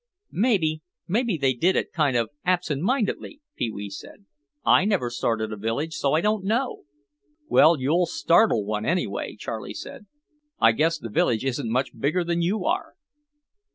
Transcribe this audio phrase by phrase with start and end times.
[0.31, 4.25] "Maybe—maybe they did it kind of absent mindedly," Pee wee said.
[4.65, 6.85] "I never started a village so I don't know."
[7.47, 10.07] "Well, you'll startle one anyway," Charlie said.
[10.59, 12.95] "I guess the village isn't much bigger than you are."